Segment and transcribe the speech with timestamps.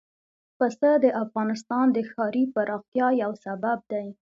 [0.57, 4.07] پسه د افغانستان د ښاري پراختیا یو سبب دی.